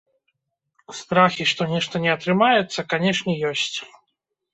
Страхі, 0.99 1.45
што 1.51 1.67
нешта 1.73 2.01
не 2.05 2.11
атрымаецца, 2.13 2.85
канешне, 2.95 3.37
ёсць. 3.51 3.77